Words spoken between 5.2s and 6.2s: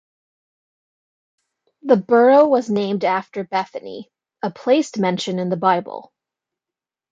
in the Bible.